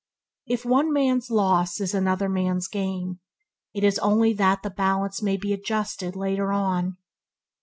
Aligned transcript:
If 0.47 0.65
"one 0.65 0.91
man's 0.91 1.29
loss 1.29 1.79
is 1.79 1.93
another 1.93 2.27
man's 2.27 2.67
gain," 2.67 3.19
it 3.71 3.83
is 3.83 3.99
only 3.99 4.33
that 4.33 4.63
the 4.63 4.71
balance 4.71 5.21
may 5.21 5.37
be 5.37 5.53
adjusted 5.53 6.15
later 6.15 6.51
on. 6.51 6.97